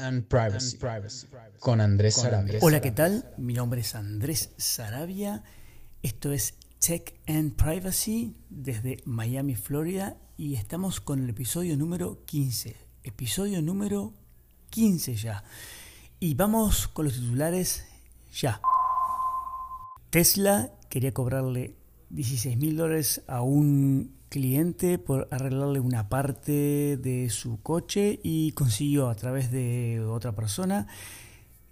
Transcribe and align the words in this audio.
and 0.00 0.26
Privacy, 0.26 0.78
con 1.58 1.80
Andrés 1.80 2.14
Sarabia. 2.14 2.58
Hola, 2.62 2.80
¿qué 2.80 2.90
tal? 2.90 3.32
Mi 3.36 3.54
nombre 3.54 3.82
es 3.82 3.94
Andrés 3.94 4.50
Sarabia. 4.56 5.44
Esto 6.02 6.32
es 6.32 6.54
Tech 6.78 7.14
and 7.26 7.54
Privacy 7.54 8.34
desde 8.48 9.02
Miami, 9.04 9.54
Florida 9.54 10.16
y 10.38 10.54
estamos 10.54 11.00
con 11.00 11.22
el 11.22 11.30
episodio 11.30 11.76
número 11.76 12.24
15. 12.24 12.76
Episodio 13.02 13.60
número 13.60 14.14
15 14.70 15.14
ya. 15.16 15.44
Y 16.18 16.34
vamos 16.34 16.88
con 16.88 17.04
los 17.04 17.14
titulares 17.14 17.84
ya. 18.32 18.60
Tesla 20.08 20.72
quería 20.88 21.12
cobrarle 21.12 21.76
16 22.08 22.56
mil 22.56 22.76
dólares 22.76 23.22
a 23.28 23.42
un 23.42 24.19
cliente 24.30 24.98
por 24.98 25.28
arreglarle 25.30 25.80
una 25.80 26.08
parte 26.08 26.96
de 26.96 27.28
su 27.28 27.60
coche 27.60 28.20
y 28.22 28.52
consiguió 28.52 29.10
a 29.10 29.14
través 29.16 29.50
de 29.50 30.00
otra 30.08 30.32
persona 30.32 30.86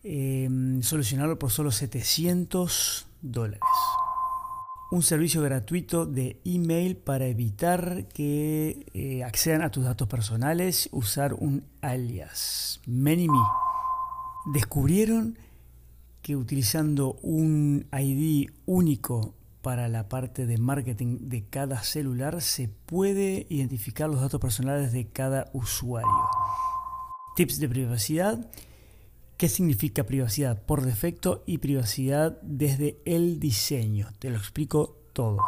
em, 0.03 0.83
solucionarlo 0.83 1.39
por 1.39 1.51
solo 1.51 1.71
700 1.71 3.07
dólares. 3.23 3.61
Un 4.91 5.03
servicio 5.03 5.41
gratuito 5.43 6.05
de 6.05 6.41
email 6.45 6.97
para 6.97 7.27
evitar 7.27 8.09
que 8.09 8.87
eh, 8.93 9.23
accedan 9.23 9.63
a 9.63 9.71
tus 9.71 9.85
datos 9.85 10.09
personales, 10.09 10.89
usar 10.93 11.35
un 11.35 11.65
alias. 11.81 12.81
ManyMe. 12.87 13.39
Descubrieron 14.53 15.39
que 16.23 16.37
utilizando 16.37 17.19
un 17.23 17.87
ID 17.93 18.51
único 18.67 19.35
para 19.63 19.89
la 19.89 20.09
parte 20.09 20.47
de 20.47 20.59
marketing 20.59 21.29
de 21.29 21.45
cada 21.45 21.83
celular 21.83 22.41
se 22.41 22.69
puede 22.69 23.47
identificar 23.51 24.09
los 24.09 24.21
datos 24.21 24.41
personales 24.41 24.93
de 24.93 25.09
cada 25.09 25.51
usuario. 25.53 26.29
Tips 27.37 27.59
de 27.59 27.69
privacidad. 27.69 28.51
¿Qué 29.37 29.49
significa 29.49 30.05
privacidad 30.05 30.61
por 30.63 30.83
defecto 30.83 31.45
y 31.47 31.59
privacidad 31.59 32.41
desde 32.43 33.01
el 33.05 33.39
diseño? 33.39 34.09
Te 34.19 34.31
lo 34.31 34.37
explico 34.37 34.97
todo. 35.13 35.39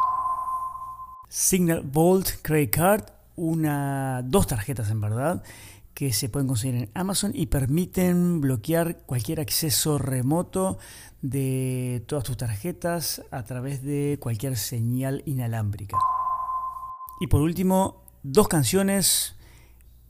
Signal 1.27 1.81
Vault 1.81 2.29
Credit 2.41 2.69
Card, 2.69 3.03
una, 3.35 4.21
dos 4.23 4.47
tarjetas 4.47 4.89
en 4.91 5.01
verdad, 5.01 5.43
que 6.01 6.13
se 6.13 6.29
pueden 6.29 6.47
conseguir 6.47 6.75
en 6.77 6.89
Amazon 6.95 7.31
y 7.31 7.45
permiten 7.45 8.41
bloquear 8.41 9.03
cualquier 9.05 9.39
acceso 9.39 9.99
remoto 9.99 10.79
de 11.21 12.03
todas 12.07 12.23
tus 12.23 12.37
tarjetas 12.37 13.21
a 13.29 13.45
través 13.45 13.83
de 13.83 14.17
cualquier 14.19 14.57
señal 14.57 15.21
inalámbrica. 15.27 15.99
Y 17.19 17.27
por 17.27 17.41
último, 17.41 18.01
dos 18.23 18.47
canciones 18.47 19.35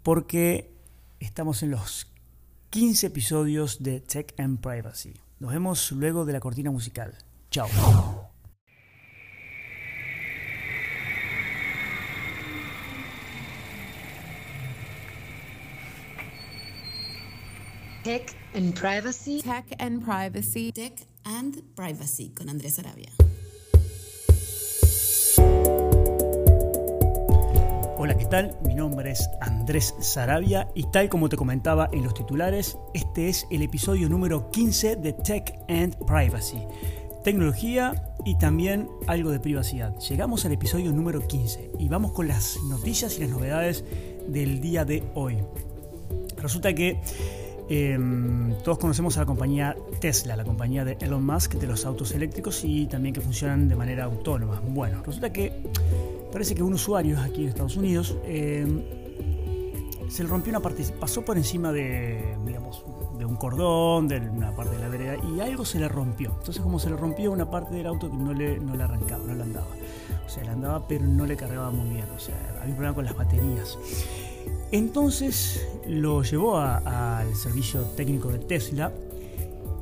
porque 0.01 0.73
estamos 1.19 1.61
en 1.61 1.71
los 1.71 2.07
15 2.69 3.07
episodios 3.07 3.83
de 3.83 3.99
Tech 3.99 4.33
and 4.39 4.61
Privacy. 4.61 5.19
Nos 5.41 5.51
vemos 5.51 5.91
luego 5.91 6.23
de 6.23 6.31
la 6.31 6.39
cortina 6.39 6.71
musical. 6.71 7.17
Chao. 7.49 7.67
Tech 18.03 18.35
and 18.55 18.73
Privacy. 18.73 19.43
Tech 19.43 19.65
and 19.77 20.03
Privacy. 20.03 20.71
Tech 20.71 20.93
and 21.23 21.61
Privacy 21.75 22.31
con 22.35 22.49
Andrés 22.49 22.79
Arabia. 22.79 23.11
Hola, 27.97 28.17
¿qué 28.17 28.25
tal? 28.25 28.57
Mi 28.65 28.73
nombre 28.73 29.11
es 29.11 29.29
Andrés 29.39 29.93
Sarabia 29.99 30.67
y 30.73 30.89
tal 30.89 31.09
como 31.09 31.29
te 31.29 31.37
comentaba 31.37 31.89
en 31.91 32.03
los 32.03 32.15
titulares, 32.15 32.75
este 32.95 33.29
es 33.29 33.45
el 33.51 33.61
episodio 33.61 34.09
número 34.09 34.49
15 34.49 34.95
de 34.95 35.13
Tech 35.13 35.53
and 35.69 35.95
Privacy. 36.07 36.57
Tecnología 37.23 38.15
y 38.25 38.35
también 38.39 38.89
algo 39.05 39.29
de 39.29 39.39
privacidad. 39.39 39.95
Llegamos 39.99 40.43
al 40.45 40.53
episodio 40.53 40.91
número 40.91 41.27
15 41.27 41.73
y 41.77 41.87
vamos 41.87 42.13
con 42.13 42.27
las 42.27 42.57
noticias 42.63 43.17
y 43.17 43.21
las 43.21 43.29
novedades 43.29 43.85
del 44.27 44.59
día 44.59 44.85
de 44.85 45.03
hoy. 45.13 45.37
Resulta 46.37 46.73
que 46.73 46.99
Em, 47.73 48.53
todos 48.65 48.79
conocemos 48.79 49.15
a 49.15 49.21
la 49.21 49.25
compañía 49.25 49.77
Tesla, 50.01 50.35
la 50.35 50.43
compañía 50.43 50.83
de 50.83 50.97
Elon 50.99 51.25
Musk 51.25 51.53
de 51.53 51.67
los 51.67 51.85
autos 51.85 52.11
eléctricos 52.11 52.65
y 52.65 52.85
también 52.85 53.15
que 53.15 53.21
funcionan 53.21 53.69
de 53.69 53.77
manera 53.77 54.03
autónoma. 54.03 54.61
Bueno, 54.67 55.01
resulta 55.05 55.31
que 55.31 55.53
parece 56.33 56.53
que 56.53 56.63
un 56.63 56.73
usuario 56.73 57.17
aquí 57.17 57.43
en 57.43 57.47
Estados 57.47 57.77
Unidos 57.77 58.17
em, 58.25 58.81
se 60.09 60.23
le 60.23 60.27
rompió 60.27 60.49
una 60.49 60.59
parte, 60.59 60.83
pasó 60.99 61.23
por 61.23 61.37
encima 61.37 61.71
de, 61.71 62.35
digamos, 62.45 62.83
de 63.17 63.23
un 63.23 63.37
cordón, 63.37 64.09
de 64.09 64.19
una 64.19 64.53
parte 64.53 64.75
de 64.75 64.81
la 64.81 64.89
vereda 64.89 65.15
y 65.33 65.39
algo 65.39 65.63
se 65.63 65.79
le 65.79 65.87
rompió. 65.87 66.31
Entonces, 66.39 66.61
como 66.61 66.77
se 66.77 66.89
le 66.89 66.97
rompió 66.97 67.31
una 67.31 67.49
parte 67.49 67.73
del 67.73 67.87
auto 67.87 68.11
que 68.11 68.17
no 68.17 68.33
le, 68.33 68.59
no 68.59 68.75
le 68.75 68.83
arrancaba, 68.83 69.23
no 69.25 69.33
le 69.33 69.43
andaba. 69.43 69.67
O 70.25 70.29
sea, 70.29 70.43
le 70.43 70.49
andaba, 70.49 70.85
pero 70.89 71.05
no 71.05 71.25
le 71.25 71.37
cargaba 71.37 71.71
muy 71.71 71.87
bien. 71.87 72.05
O 72.17 72.19
sea, 72.19 72.35
había 72.59 72.71
un 72.71 72.75
problema 72.75 72.95
con 72.95 73.05
las 73.05 73.15
baterías. 73.15 73.77
Entonces 74.71 75.67
lo 75.87 76.23
llevó 76.23 76.57
al 76.57 77.35
servicio 77.35 77.81
técnico 77.97 78.29
de 78.29 78.39
Tesla 78.39 78.91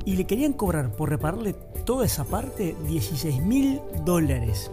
y 0.04 0.16
le 0.16 0.26
querían 0.26 0.52
cobrar 0.52 0.90
por 0.92 1.10
repararle 1.10 1.54
toda 1.84 2.06
esa 2.06 2.24
parte 2.24 2.76
16 2.88 3.42
mil 3.42 3.80
dólares. 4.04 4.70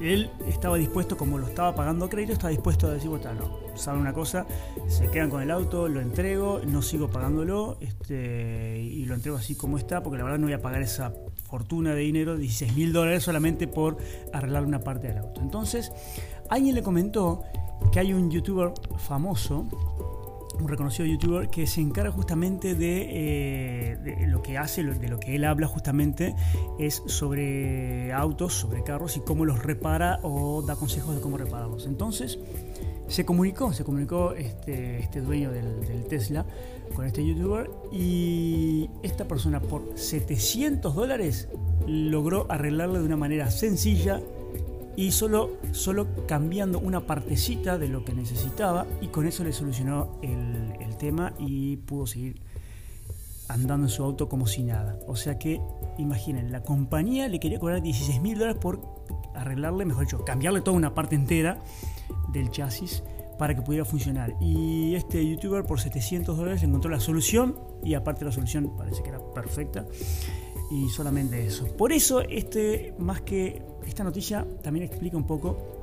Él 0.00 0.30
estaba 0.48 0.76
dispuesto, 0.76 1.16
como 1.16 1.38
lo 1.38 1.46
estaba 1.46 1.74
pagando 1.76 2.06
a 2.06 2.10
crédito, 2.10 2.32
estaba 2.32 2.50
dispuesto 2.50 2.88
a 2.88 2.94
decir, 2.94 3.08
bueno, 3.08 3.32
no, 3.34 3.78
saben 3.78 4.00
una 4.00 4.12
cosa, 4.12 4.46
se 4.88 5.08
quedan 5.08 5.30
con 5.30 5.42
el 5.42 5.50
auto, 5.50 5.88
lo 5.88 6.00
entrego, 6.00 6.60
no 6.66 6.82
sigo 6.82 7.08
pagándolo 7.08 7.76
este, 7.80 8.80
y 8.80 9.04
lo 9.04 9.14
entrego 9.14 9.36
así 9.36 9.54
como 9.54 9.78
está, 9.78 10.02
porque 10.02 10.18
la 10.18 10.24
verdad 10.24 10.40
no 10.40 10.46
voy 10.46 10.54
a 10.54 10.60
pagar 10.60 10.82
esa 10.82 11.12
fortuna 11.48 11.94
de 11.94 12.00
dinero, 12.00 12.36
16 12.36 12.74
mil 12.74 12.92
dólares 12.92 13.22
solamente 13.22 13.68
por 13.68 13.96
arreglar 14.32 14.64
una 14.64 14.80
parte 14.80 15.06
del 15.06 15.18
auto. 15.18 15.40
Entonces, 15.40 15.92
alguien 16.48 16.74
le 16.74 16.82
comentó 16.82 17.44
que 17.90 18.00
hay 18.00 18.12
un 18.12 18.30
youtuber 18.30 18.72
famoso, 18.96 19.66
un 20.60 20.68
reconocido 20.68 21.06
youtuber, 21.06 21.48
que 21.48 21.66
se 21.66 21.80
encarga 21.80 22.10
justamente 22.10 22.74
de, 22.74 23.08
eh, 23.10 24.26
lo 24.28 24.42
que 24.42 24.58
hace, 24.58 24.84
de 24.84 25.08
lo 25.08 25.18
que 25.18 25.34
él 25.34 25.44
habla 25.44 25.66
justamente, 25.66 26.34
es 26.78 27.02
sobre 27.06 28.12
autos, 28.12 28.54
sobre 28.54 28.82
carros 28.82 29.16
y 29.16 29.20
cómo 29.20 29.44
los 29.44 29.62
repara 29.62 30.20
o 30.22 30.62
da 30.62 30.76
consejos 30.76 31.14
de 31.14 31.20
cómo 31.20 31.38
repararlos. 31.38 31.86
Entonces, 31.86 32.38
se 33.08 33.24
comunicó, 33.24 33.72
se 33.72 33.84
comunicó 33.84 34.32
este, 34.32 35.00
este 35.00 35.20
dueño 35.20 35.50
del, 35.50 35.86
del, 35.86 36.04
Tesla 36.04 36.46
con 36.94 37.04
este 37.04 37.24
youtuber 37.24 37.70
y 37.90 38.88
esta 39.02 39.26
persona 39.26 39.60
por 39.60 39.98
700 39.98 40.94
dólares 40.94 41.48
logró 41.86 42.46
arreglarlo 42.50 43.00
de 43.00 43.04
una 43.04 43.16
manera 43.16 43.50
sencilla 43.50 44.20
y 44.96 45.12
solo, 45.12 45.58
solo 45.72 46.08
cambiando 46.26 46.78
una 46.78 47.06
partecita 47.06 47.78
de 47.78 47.88
lo 47.88 48.04
que 48.04 48.12
necesitaba 48.12 48.86
y 49.00 49.08
con 49.08 49.26
eso 49.26 49.44
le 49.44 49.52
solucionó 49.52 50.18
el, 50.22 50.74
el 50.80 50.96
tema 50.96 51.32
y 51.38 51.76
pudo 51.78 52.06
seguir 52.06 52.40
andando 53.48 53.86
en 53.86 53.90
su 53.90 54.02
auto 54.02 54.28
como 54.28 54.46
si 54.46 54.62
nada. 54.62 54.98
O 55.06 55.16
sea 55.16 55.38
que, 55.38 55.60
imaginen, 55.98 56.52
la 56.52 56.62
compañía 56.62 57.28
le 57.28 57.40
quería 57.40 57.58
cobrar 57.58 57.82
16 57.82 58.20
mil 58.20 58.38
dólares 58.38 58.60
por 58.60 58.80
arreglarle, 59.34 59.84
mejor 59.84 60.04
dicho, 60.04 60.24
cambiarle 60.24 60.60
toda 60.60 60.76
una 60.76 60.94
parte 60.94 61.14
entera 61.14 61.58
del 62.32 62.50
chasis 62.50 63.02
para 63.38 63.54
que 63.54 63.62
pudiera 63.62 63.84
funcionar. 63.84 64.34
Y 64.40 64.94
este 64.94 65.26
youtuber 65.26 65.64
por 65.64 65.80
700 65.80 66.36
dólares 66.36 66.62
encontró 66.62 66.90
la 66.90 67.00
solución 67.00 67.58
y 67.84 67.94
aparte 67.94 68.24
la 68.24 68.32
solución 68.32 68.72
parece 68.76 69.02
que 69.02 69.08
era 69.08 69.20
perfecta 69.34 69.86
y 70.72 70.88
solamente 70.88 71.46
eso. 71.46 71.66
Por 71.76 71.92
eso 71.92 72.22
este 72.22 72.94
más 72.98 73.20
que 73.20 73.62
esta 73.86 74.04
noticia 74.04 74.46
también 74.62 74.86
explica 74.86 75.16
un 75.16 75.26
poco 75.26 75.82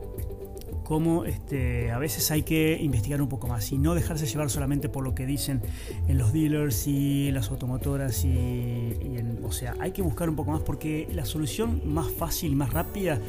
cómo 0.84 1.24
este, 1.26 1.92
a 1.92 2.00
veces 2.00 2.32
hay 2.32 2.42
que 2.42 2.76
investigar 2.82 3.22
un 3.22 3.30
poco 3.30 3.48
más 3.48 3.72
y 3.72 3.78
no 3.78 3.94
dejarse 3.94 4.26
llevar 4.26 4.50
solamente 4.50 4.90
por 4.90 5.04
lo 5.04 5.14
que 5.14 5.28
dicen 5.28 5.62
en 6.08 6.18
los 6.18 6.34
dealers 6.34 6.88
y 6.88 7.30
las 7.32 7.52
automotoras 7.52 8.26
y, 8.26 8.96
o 9.44 9.52
sea, 9.52 9.76
hay 9.80 9.92
que 9.92 10.02
buscar 10.02 10.28
un 10.30 10.36
poco 10.36 10.50
más 10.50 10.62
porque 10.62 11.08
la 11.14 11.26
solución 11.26 11.84
más 11.86 12.10
fácil 12.12 12.54
y 12.54 12.56
más 12.56 12.74
rápida 12.74 13.20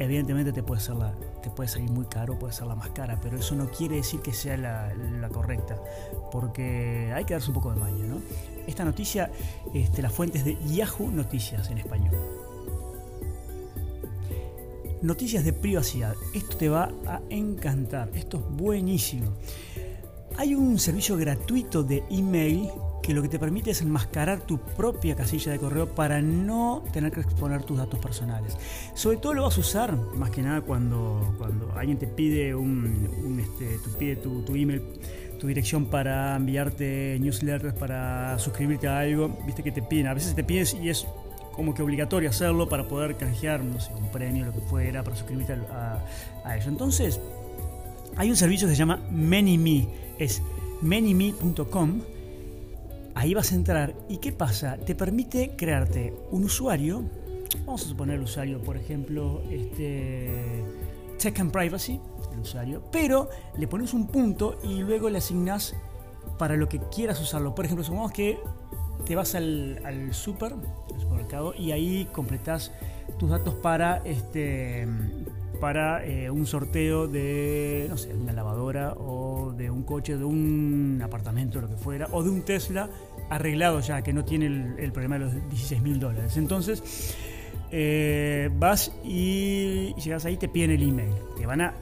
evidentemente 0.00 0.50
te 0.52 0.62
puede, 0.62 0.82
la, 0.94 1.12
te 1.42 1.50
puede 1.50 1.68
salir 1.68 1.90
muy 1.90 2.06
caro, 2.06 2.38
puede 2.38 2.54
ser 2.54 2.66
la 2.66 2.74
más 2.74 2.88
cara, 2.90 3.18
pero 3.22 3.36
eso 3.36 3.54
no 3.54 3.70
quiere 3.70 3.96
decir 3.96 4.20
que 4.20 4.32
sea 4.32 4.56
la, 4.56 4.94
la 4.94 5.28
correcta, 5.28 5.78
porque 6.32 7.12
hay 7.14 7.24
que 7.26 7.34
darse 7.34 7.50
un 7.50 7.54
poco 7.54 7.70
de 7.72 7.78
maña, 7.78 8.06
¿no? 8.06 8.20
Esta 8.66 8.84
noticia, 8.84 9.30
este, 9.74 10.00
la 10.00 10.08
fuente 10.08 10.38
es 10.38 10.44
de 10.46 10.56
Yahoo 10.66 11.10
Noticias 11.10 11.70
en 11.70 11.78
español. 11.78 12.14
Noticias 15.02 15.44
de 15.44 15.52
privacidad. 15.52 16.14
Esto 16.34 16.56
te 16.56 16.68
va 16.68 16.92
a 17.06 17.20
encantar. 17.30 18.10
Esto 18.14 18.38
es 18.38 18.56
buenísimo. 18.56 19.32
Hay 20.36 20.54
un 20.54 20.78
servicio 20.78 21.16
gratuito 21.16 21.82
de 21.82 22.04
email 22.10 22.70
que 23.02 23.14
lo 23.14 23.22
que 23.22 23.28
te 23.28 23.38
permite 23.38 23.70
es 23.70 23.80
enmascarar 23.82 24.40
tu 24.40 24.58
propia 24.58 25.16
casilla 25.16 25.52
de 25.52 25.58
correo 25.58 25.88
para 25.94 26.20
no 26.20 26.84
tener 26.92 27.12
que 27.12 27.20
exponer 27.20 27.62
tus 27.62 27.78
datos 27.78 27.98
personales. 27.98 28.56
Sobre 28.94 29.16
todo 29.16 29.34
lo 29.34 29.42
vas 29.44 29.56
a 29.56 29.60
usar 29.60 29.96
más 29.96 30.30
que 30.30 30.42
nada 30.42 30.60
cuando, 30.60 31.34
cuando 31.38 31.72
alguien 31.76 31.98
te 31.98 32.06
pide 32.06 32.54
un, 32.54 33.40
este, 33.40 33.78
pide 33.98 34.16
tu, 34.16 34.44
email 34.54 34.82
tu 35.38 35.46
dirección 35.46 35.86
para 35.86 36.36
enviarte 36.36 37.18
newsletters, 37.20 37.74
para 37.74 38.38
suscribirte 38.38 38.88
a 38.88 39.00
algo, 39.00 39.38
viste 39.46 39.62
que 39.62 39.72
te 39.72 39.80
piden, 39.80 40.06
a 40.06 40.14
veces 40.14 40.34
te 40.34 40.44
pides 40.44 40.74
y 40.74 40.90
es 40.90 41.06
como 41.52 41.74
que 41.74 41.82
obligatorio 41.82 42.28
hacerlo 42.28 42.68
para 42.68 42.86
poder 42.86 43.16
canjear, 43.16 43.64
no 43.64 43.80
sé, 43.80 43.92
un 43.94 44.10
premio, 44.10 44.44
lo 44.44 44.52
que 44.52 44.60
fuera, 44.60 45.02
para 45.02 45.16
suscribirte 45.16 45.54
a, 45.54 46.04
a, 46.44 46.56
eso. 46.56 46.68
Entonces, 46.68 47.20
hay 48.16 48.30
un 48.30 48.36
servicio 48.36 48.68
que 48.68 48.74
se 48.74 48.78
llama 48.78 49.00
ManyMe, 49.10 49.88
es 50.18 50.42
manyme.com. 50.82 52.00
Ahí 53.20 53.34
vas 53.34 53.52
a 53.52 53.54
entrar 53.54 53.94
y 54.08 54.16
¿qué 54.16 54.32
pasa? 54.32 54.78
Te 54.78 54.94
permite 54.94 55.54
crearte 55.54 56.14
un 56.30 56.44
usuario, 56.44 57.04
vamos 57.66 57.84
a 57.84 57.88
suponer 57.88 58.16
el 58.16 58.22
usuario, 58.22 58.62
por 58.62 58.78
ejemplo, 58.78 59.42
este 59.50 60.64
Tech 61.18 61.38
and 61.38 61.52
Privacy, 61.52 62.00
el 62.32 62.40
usuario, 62.40 62.82
pero 62.90 63.28
le 63.58 63.68
pones 63.68 63.92
un 63.92 64.06
punto 64.06 64.58
y 64.64 64.78
luego 64.78 65.10
le 65.10 65.18
asignas 65.18 65.76
para 66.38 66.56
lo 66.56 66.66
que 66.70 66.80
quieras 66.90 67.20
usarlo. 67.20 67.54
Por 67.54 67.66
ejemplo, 67.66 67.84
supongamos 67.84 68.12
que 68.12 68.38
te 69.04 69.14
vas 69.14 69.34
al, 69.34 69.82
al 69.84 70.14
super, 70.14 70.54
supermercado, 70.98 71.52
y 71.54 71.72
ahí 71.72 72.08
completas 72.12 72.72
tus 73.18 73.28
datos 73.28 73.52
para 73.54 73.98
este 74.06 74.88
para 75.60 76.04
eh, 76.06 76.30
un 76.30 76.46
sorteo 76.46 77.06
de 77.06 77.86
no 77.88 77.98
sé, 77.98 78.14
una 78.14 78.32
lavadora 78.32 78.94
o 78.94 79.52
de 79.52 79.70
un 79.70 79.82
coche, 79.82 80.16
de 80.16 80.24
un 80.24 81.00
apartamento, 81.04 81.60
lo 81.60 81.68
que 81.68 81.76
fuera, 81.76 82.08
o 82.12 82.22
de 82.22 82.30
un 82.30 82.42
Tesla 82.42 82.88
arreglado 83.30 83.80
ya, 83.80 84.02
que 84.02 84.12
no 84.12 84.24
tiene 84.24 84.46
el, 84.46 84.92
problema 84.92 85.18
de 85.18 85.24
los 85.24 85.34
16 85.48 85.80
mil 85.80 85.98
dólares. 85.98 86.36
Entonces, 86.36 87.16
eh, 87.70 88.50
vas 88.58 88.92
y 89.04 89.94
llegas 89.94 90.24
ahí, 90.24 90.36
te 90.36 90.48
piden 90.48 90.72
el 90.72 90.82
email. 90.82 91.14
Te 91.36 91.46
van 91.46 91.62
a. 91.62 91.74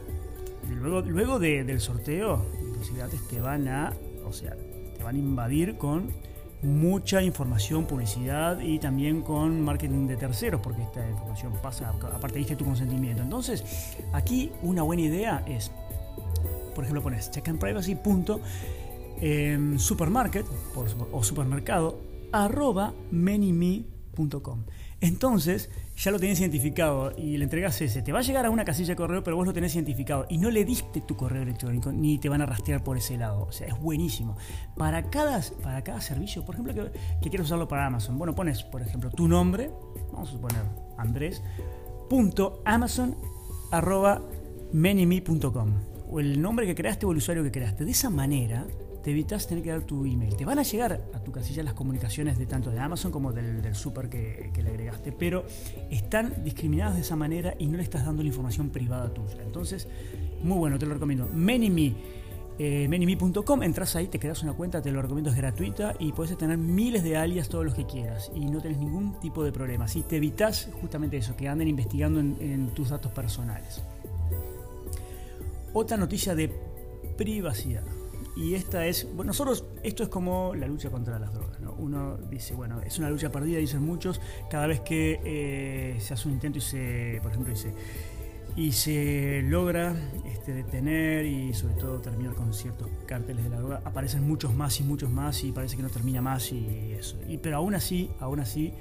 Luego, 0.71 1.01
luego 1.01 1.39
del 1.39 1.81
sorteo, 1.81 2.45
te 3.31 3.41
van 3.41 3.69
a. 3.69 3.93
O 4.25 4.33
sea, 4.33 4.55
te 4.97 5.03
van 5.03 5.17
a 5.17 5.19
invadir 5.19 5.77
con 5.79 6.13
mucha 6.63 7.23
información, 7.23 7.87
publicidad 7.87 8.61
y 8.61 8.79
también 8.79 9.23
con 9.23 9.63
marketing 9.63 10.07
de 10.07 10.17
terceros, 10.17 10.61
porque 10.61 10.83
esta 10.83 11.09
información 11.09 11.53
pasa, 11.63 11.91
aparte 11.91 12.39
diste 12.39 12.57
tu 12.57 12.65
consentimiento. 12.65 13.23
Entonces, 13.23 13.97
aquí 14.13 14.53
una 14.63 14.83
buena 14.83 15.03
idea 15.03 15.45
es, 15.47 15.71
por 16.75 16.85
ejemplo, 16.85 17.03
pones 17.03 17.31
checkandprivacy.supermarket 19.21 20.47
o 21.13 21.23
supermercado 21.23 22.01
arroba 22.33 22.95
manyme.com. 23.11 24.65
Entonces, 25.01 25.71
ya 25.97 26.11
lo 26.11 26.19
tenés 26.19 26.41
identificado 26.41 27.13
y 27.17 27.37
le 27.37 27.45
entregas 27.45 27.81
ese. 27.81 28.03
Te 28.03 28.13
va 28.13 28.19
a 28.19 28.23
llegar 28.23 28.47
a 28.47 28.51
una 28.51 28.65
casilla 28.65 28.91
de 28.91 28.97
correo, 28.97 29.23
pero 29.23 29.37
vos 29.37 29.47
lo 29.47 29.53
tenés 29.53 29.75
identificado 29.77 30.27
y 30.29 30.39
no 30.39 30.51
le 30.51 30.65
diste 30.65 31.01
tu 31.01 31.17
correo 31.17 31.43
electrónico 31.43 31.93
ni 31.93 32.19
te 32.19 32.29
van 32.29 32.43
a 32.43 32.47
rastrear 32.47 32.83
por 32.83 32.97
ese 32.97 33.17
lado. 33.17 33.47
O 33.49 33.53
sea, 33.53 33.69
es 33.69 33.79
buenísimo. 33.79 34.37
Para 34.77 35.09
cada, 35.09 35.41
para 35.63 35.83
cada 35.83 36.01
servicio, 36.01 36.45
por 36.45 36.57
ejemplo, 36.57 36.91
que, 37.23 37.31
que 37.31 37.41
usarlo 37.41 37.69
para 37.69 37.87
Amazon, 37.87 38.19
bueno, 38.19 38.35
pones, 38.35 38.65
por 38.65 38.83
ejemplo, 38.83 39.11
tu 39.11 39.29
nombre, 39.29 39.71
vamos 40.13 40.31
a 40.31 40.33
suponer 40.33 40.63
Andrés, 40.97 41.43
punto 42.09 42.61
Amazon 42.65 43.17
arroba 43.71 44.23
o 46.11 46.21
el 46.21 46.41
nombre 46.41 46.67
que 46.67 46.75
creaste 46.75 47.07
o 47.07 47.13
el 47.13 47.19
usuario 47.19 47.43
que 47.45 47.51
creaste. 47.51 47.85
De 47.85 47.91
esa 47.91 48.11
manera, 48.11 48.67
te 49.09 49.13
evitas 49.13 49.47
tener 49.47 49.65
que 49.65 49.71
dar 49.71 49.81
tu 49.85 50.05
email. 50.05 50.37
Te 50.37 50.45
van 50.45 50.59
a 50.59 50.63
llegar 50.63 51.01
a 51.15 51.19
tu 51.21 51.33
casilla 51.33 51.63
las 51.63 51.73
comunicaciones 51.73 52.37
de 52.37 52.45
tanto 52.45 52.71
de 52.71 52.79
Amazon 52.79 53.11
como 53.11 53.33
del, 53.33 53.75
super 53.75 54.11
que, 54.11 54.53
le 54.55 54.69
agregaste, 54.69 55.13
pero 55.13 55.47
están 55.91 56.45
discriminadas 56.45 56.97
de 56.97 57.01
esa 57.01 57.17
manera 57.17 57.55
y 57.59 57.69
no 57.69 57.79
le 57.79 57.85
estás 57.85 58.05
dando 58.05 58.23
la 58.23 58.29
información 58.29 58.69
privada 58.69 59.09
tuya. 59.09 59.43
Entonces, 59.43 59.89
muy 60.43 60.59
bueno, 60.59 60.79
te 60.79 60.85
lo 60.85 60.93
recomiendo. 60.93 61.27
ManyMe. 61.33 61.95
Eh, 62.59 62.87
Manyme.com, 62.87 63.63
entras 63.63 63.97
ahí, 63.97 64.09
te 64.09 64.19
creas 64.19 64.43
una 64.43 64.53
cuenta, 64.53 64.83
te 64.83 64.93
lo 64.93 65.01
recomiendo, 65.01 65.31
es 65.31 65.37
gratuita 65.37 65.95
y 65.99 66.13
puedes 66.13 66.37
tener 66.37 66.59
miles 66.59 67.03
de 67.03 67.17
alias, 67.17 67.49
todos 67.49 67.65
los 67.65 67.75
que 67.75 67.87
quieras 67.87 68.31
y 68.35 68.45
no 68.45 68.61
tenés 68.61 68.77
ningún 68.77 69.19
tipo 69.21 69.43
de 69.43 69.53
problema. 69.53 69.89
Si 69.89 70.03
te 70.03 70.19
evitas 70.19 70.69
justamente 70.83 71.17
eso, 71.17 71.35
que 71.35 71.49
anden 71.49 71.67
investigando 71.67 72.21
en 72.21 72.75
tus 72.75 72.91
datos 72.91 73.11
personales. 73.13 73.83
Otra 75.73 75.97
noticia 75.97 76.35
de 76.35 76.53
privacidad. 77.17 77.85
Y 78.39 78.55
esta 78.55 78.87
es, 78.87 79.05
bueno, 79.17 79.31
nosotros, 79.31 79.65
esto 79.83 80.05
es 80.05 80.09
como 80.09 80.55
la 80.55 80.69
lucha 80.69 80.91
contra 80.91 81.19
las 81.19 81.35
drogas, 81.35 81.59
¿no? 81.59 81.73
Uno 81.73 82.17
dice, 82.31 82.55
bueno, 82.55 82.81
es 82.83 82.97
una 83.01 83.11
lucha 83.11 83.33
perdida, 83.33 83.59
dicen 83.59 83.83
muchos, 83.83 84.21
cada 84.49 84.69
vez 84.69 84.81
que 84.81 85.21
eh, 85.25 86.01
se 86.01 86.15
hace 86.15 86.29
un 86.29 86.35
intento 86.35 86.59
y 86.59 86.61
se, 86.61 87.19
por 87.21 87.33
ejemplo, 87.33 87.53
dice, 87.53 87.75
y 88.55 88.71
se 88.71 89.43
logra 89.43 89.93
este, 90.25 90.53
detener 90.53 91.27
y 91.27 91.53
sobre 91.53 91.75
todo 91.75 91.99
terminar 91.99 92.37
con 92.37 92.55
ciertos 92.55 92.89
cárteles 93.07 93.43
de 93.43 93.51
la 93.51 93.57
droga, 93.59 93.83
aparecen 93.85 94.23
muchos 94.29 94.55
más 94.55 94.79
y 94.79 94.85
muchos 94.85 95.11
más 95.11 95.43
y 95.43 95.51
parece 95.51 95.77
que 95.77 95.83
no 95.83 95.91
termina 95.91 96.23
más 96.23 96.53
y 96.53 96.93
eso. 96.93 97.19
Y, 97.27 97.39
pero 97.39 97.57
aún 97.57 97.75
así, 97.75 98.09
aún 98.21 98.39
así, 98.39 98.73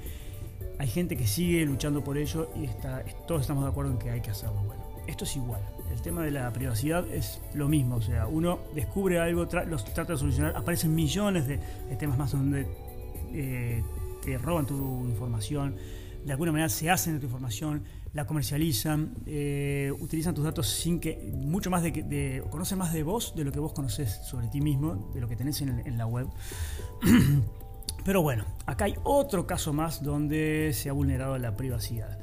hay 0.78 0.86
gente 0.86 1.16
que 1.16 1.26
sigue 1.26 1.66
luchando 1.66 2.04
por 2.04 2.16
ello 2.16 2.48
y 2.54 2.64
está, 2.64 3.02
todos 3.26 3.40
estamos 3.40 3.64
de 3.64 3.70
acuerdo 3.70 3.90
en 3.90 3.98
que 3.98 4.10
hay 4.10 4.20
que 4.20 4.30
hacerlo. 4.30 4.62
Bueno, 4.62 4.87
esto 5.08 5.24
es 5.24 5.36
igual 5.36 5.60
el 5.92 6.02
tema 6.02 6.22
de 6.22 6.30
la 6.30 6.52
privacidad 6.52 7.04
es 7.12 7.40
lo 7.54 7.68
mismo, 7.68 7.96
o 7.96 8.02
sea, 8.02 8.26
uno 8.26 8.60
descubre 8.74 9.18
algo, 9.18 9.48
los 9.66 9.84
trata 9.84 10.12
de 10.12 10.18
solucionar, 10.18 10.56
aparecen 10.56 10.94
millones 10.94 11.46
de, 11.46 11.58
temas 11.98 12.18
más 12.18 12.32
donde 12.32 12.66
eh, 13.32 13.82
te 14.24 14.38
roban 14.38 14.66
tu 14.66 14.76
información, 15.06 15.76
de 16.24 16.32
alguna 16.32 16.52
manera 16.52 16.68
se 16.68 16.90
hacen 16.90 17.14
de 17.14 17.20
tu 17.20 17.26
información, 17.26 17.82
la 18.12 18.26
comercializan, 18.26 19.14
eh, 19.26 19.92
utilizan 19.98 20.34
tus 20.34 20.44
datos 20.44 20.68
sin 20.68 21.00
que, 21.00 21.30
mucho 21.34 21.70
más 21.70 21.82
de, 21.82 21.92
que 21.92 22.42
conocen 22.50 22.78
más 22.78 22.92
de 22.92 23.02
vos 23.02 23.34
de 23.34 23.44
lo 23.44 23.52
que 23.52 23.60
vos 23.60 23.72
conoces 23.72 24.20
sobre 24.24 24.48
ti 24.48 24.60
mismo, 24.60 25.10
de 25.14 25.20
lo 25.20 25.28
que 25.28 25.36
tenés 25.36 25.60
en, 25.62 25.82
en 25.86 25.98
la 25.98 26.06
web. 26.06 26.28
Pero 28.04 28.22
bueno, 28.22 28.44
acá 28.66 28.86
hay 28.86 28.94
otro 29.04 29.46
caso 29.46 29.72
más 29.72 30.02
donde 30.02 30.70
se 30.72 30.88
ha 30.88 30.92
vulnerado 30.92 31.36
la 31.38 31.56
privacidad. 31.56 32.17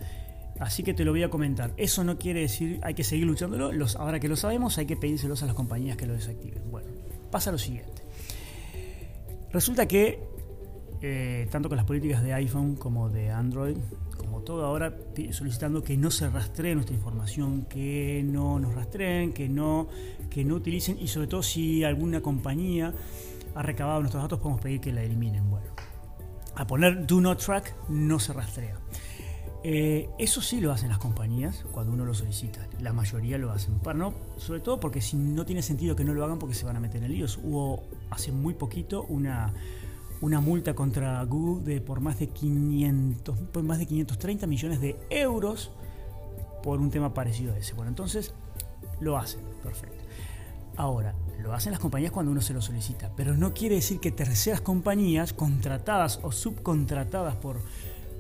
Así 0.60 0.84
que 0.84 0.94
te 0.94 1.04
lo 1.04 1.12
voy 1.12 1.24
a 1.24 1.30
comentar. 1.30 1.74
Eso 1.78 2.04
no 2.04 2.18
quiere 2.18 2.42
decir 2.42 2.80
hay 2.84 2.94
que 2.94 3.04
seguir 3.04 3.26
luchándolo. 3.26 3.72
Ahora 3.98 4.20
que 4.20 4.28
lo 4.28 4.36
sabemos, 4.36 4.78
hay 4.78 4.86
que 4.86 4.96
pedírselos 4.96 5.44
a 5.44 5.46
las 5.46 5.56
compañías 5.56 5.98
que 5.98 6.06
lo 6.06 6.14
desactiven. 6.14 6.72
Bueno, 6.72 6.90
pasa 7.32 7.52
lo 7.52 7.58
siguiente. 7.58 8.04
Resulta 9.52 9.88
que, 9.88 10.20
eh, 11.02 11.48
tanto 11.52 11.70
con 11.70 11.78
las 11.78 11.86
políticas 11.86 12.24
de 12.24 12.34
iPhone 12.34 12.76
como 12.76 13.10
de 13.10 13.32
Android, 13.32 13.78
como 14.18 14.42
todo 14.42 14.66
ahora, 14.66 14.94
solicitando 15.32 15.84
que 15.84 15.98
no 15.98 16.10
se 16.12 16.30
rastree 16.30 16.74
nuestra 16.74 16.96
información, 16.96 17.66
que 17.66 18.24
no 18.26 18.60
nos 18.60 18.76
rastreen, 18.76 19.34
que 19.34 19.50
no, 19.50 19.88
que 20.30 20.44
no 20.44 20.56
utilicen 20.56 20.98
y 21.00 21.08
sobre 21.08 21.28
todo 21.28 21.44
si 21.44 21.84
alguna 21.84 22.22
compañía 22.22 22.94
ha 23.54 23.62
recabado 23.62 24.02
nuestros 24.02 24.24
datos, 24.24 24.40
podemos 24.40 24.62
pedir 24.62 24.82
que 24.82 24.92
la 24.92 25.04
eliminen. 25.04 25.50
Bueno, 25.50 25.68
a 26.56 26.68
poner 26.68 27.06
Do 27.06 27.22
Not 27.22 27.44
Track 27.44 27.74
no 27.90 28.20
se 28.20 28.34
rastrea. 28.34 28.78
Eh, 29.68 30.12
eso 30.20 30.44
sí 30.44 30.62
lo 30.62 30.72
hacen 30.72 30.90
las 30.90 31.00
compañías 31.00 31.66
cuando 31.72 31.92
uno 31.92 32.06
lo 32.06 32.14
solicita. 32.14 32.68
La 32.82 32.94
mayoría 32.94 33.40
lo 33.40 33.52
hacen. 33.52 33.80
Para 33.80 33.98
no, 33.98 34.14
sobre 34.38 34.60
todo 34.60 34.80
porque 34.80 35.02
si 35.02 35.18
no 35.18 35.44
tiene 35.44 35.64
sentido 35.64 35.96
que 35.96 36.04
no 36.04 36.14
lo 36.14 36.24
hagan 36.24 36.38
porque 36.38 36.54
se 36.54 36.68
van 36.68 36.76
a 36.76 36.80
meter 36.80 37.04
en 37.04 37.12
líos. 37.12 37.40
Hubo 37.42 37.82
hace 38.12 38.32
muy 38.32 38.54
poquito 38.54 39.08
una, 39.10 39.56
una 40.22 40.40
multa 40.40 40.76
contra 40.76 41.24
Google 41.24 41.64
de 41.66 41.82
por 41.82 42.00
más 42.00 42.20
de 42.20 42.28
500, 42.28 43.40
por 43.40 43.64
más 43.64 43.80
de 43.80 43.88
530 43.88 44.46
millones 44.46 44.82
de 44.82 45.00
euros 45.10 45.72
por 46.62 46.80
un 46.80 46.92
tema 46.92 47.16
parecido 47.16 47.56
a 47.56 47.58
ese. 47.58 47.74
Bueno, 47.74 47.90
entonces 47.90 48.36
lo 49.00 49.18
hacen, 49.18 49.42
perfecto. 49.64 50.04
Ahora, 50.78 51.16
lo 51.42 51.54
hacen 51.54 51.72
las 51.72 51.80
compañías 51.80 52.12
cuando 52.12 52.32
uno 52.32 52.42
se 52.42 52.54
lo 52.54 52.62
solicita, 52.62 53.10
pero 53.18 53.36
no 53.36 53.56
quiere 53.56 53.76
decir 53.76 54.00
que 54.00 54.12
terceras 54.12 54.62
compañías 54.62 55.34
contratadas 55.34 56.20
o 56.22 56.32
subcontratadas 56.32 57.36
por 57.38 57.62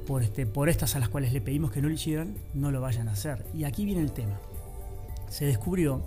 por, 0.05 0.23
este, 0.23 0.45
por 0.45 0.69
estas 0.69 0.95
a 0.95 0.99
las 0.99 1.09
cuales 1.09 1.33
le 1.33 1.41
pedimos 1.41 1.71
que 1.71 1.81
no 1.81 1.87
lo 1.87 1.93
hicieran, 1.93 2.35
no 2.53 2.71
lo 2.71 2.81
vayan 2.81 3.07
a 3.07 3.13
hacer. 3.13 3.45
Y 3.53 3.63
aquí 3.63 3.85
viene 3.85 4.01
el 4.01 4.11
tema. 4.11 4.39
Se 5.29 5.45
descubrió 5.45 6.03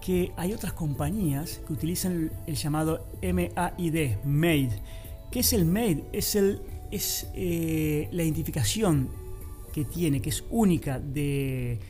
que 0.00 0.32
hay 0.36 0.52
otras 0.52 0.72
compañías 0.72 1.60
que 1.66 1.72
utilizan 1.72 2.30
el, 2.46 2.56
llamado 2.56 3.06
MAID, 3.22 4.16
MAID. 4.24 4.70
¿Qué 5.30 5.40
es 5.40 5.52
el 5.52 5.64
MAID? 5.64 6.00
Es, 6.12 6.34
el, 6.34 6.60
es 6.90 7.28
eh, 7.34 8.08
la 8.12 8.22
identificación 8.22 9.08
que 9.72 9.84
tiene, 9.84 10.20
que 10.20 10.30
es 10.30 10.44
única 10.50 10.98
de, 10.98 11.80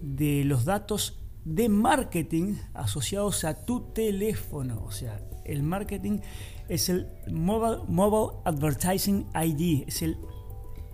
de 0.00 0.44
los 0.44 0.64
datos 0.64 1.18
de 1.44 1.68
marketing 1.68 2.54
asociados 2.74 3.44
a 3.44 3.64
tu 3.64 3.92
teléfono. 3.92 4.84
O 4.84 4.92
sea, 4.92 5.20
el 5.44 5.62
marketing 5.62 6.18
es 6.68 6.88
el 6.88 7.08
Mobile, 7.30 7.82
Mobile 7.88 8.38
Advertising 8.44 9.26
ID, 9.34 9.84
es 9.86 10.02
el 10.02 10.16